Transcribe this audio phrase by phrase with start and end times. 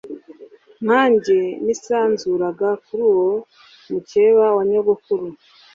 [0.83, 3.31] nkange nisanzuraga kuri uwo
[3.91, 5.27] mukeba wa nyogokuru.